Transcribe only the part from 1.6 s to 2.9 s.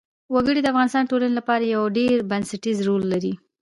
یو ډېر بنسټيز